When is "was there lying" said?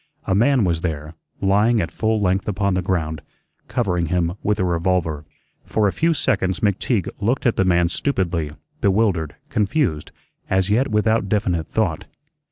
0.63-1.79